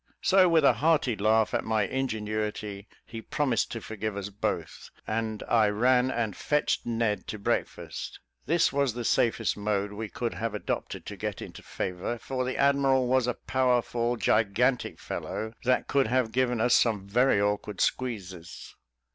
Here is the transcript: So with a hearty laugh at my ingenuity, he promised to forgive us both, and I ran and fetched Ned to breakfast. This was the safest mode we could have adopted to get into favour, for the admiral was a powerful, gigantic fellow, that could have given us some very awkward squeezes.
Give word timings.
So 0.23 0.49
with 0.49 0.63
a 0.65 0.73
hearty 0.73 1.15
laugh 1.15 1.53
at 1.53 1.63
my 1.63 1.83
ingenuity, 1.83 2.87
he 3.05 3.21
promised 3.21 3.69
to 3.73 3.81
forgive 3.81 4.17
us 4.17 4.29
both, 4.29 4.89
and 5.05 5.43
I 5.47 5.69
ran 5.69 6.09
and 6.09 6.35
fetched 6.35 6.87
Ned 6.87 7.27
to 7.27 7.37
breakfast. 7.37 8.19
This 8.47 8.73
was 8.73 8.95
the 8.95 9.05
safest 9.05 9.55
mode 9.57 9.91
we 9.91 10.09
could 10.09 10.33
have 10.33 10.55
adopted 10.55 11.05
to 11.05 11.15
get 11.15 11.39
into 11.39 11.61
favour, 11.61 12.17
for 12.17 12.43
the 12.43 12.57
admiral 12.57 13.05
was 13.05 13.27
a 13.27 13.35
powerful, 13.35 14.15
gigantic 14.17 14.99
fellow, 14.99 15.53
that 15.65 15.87
could 15.87 16.07
have 16.07 16.31
given 16.31 16.59
us 16.59 16.73
some 16.73 17.05
very 17.07 17.39
awkward 17.39 17.79
squeezes. 17.79 18.75